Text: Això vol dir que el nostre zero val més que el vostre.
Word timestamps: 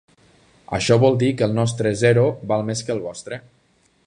Això 0.77 0.97
vol 1.03 1.19
dir 1.25 1.29
que 1.41 1.47
el 1.49 1.55
nostre 1.59 1.93
zero 2.01 2.25
val 2.53 2.69
més 2.71 2.83
que 2.89 2.97
el 2.97 3.07
vostre. 3.09 3.45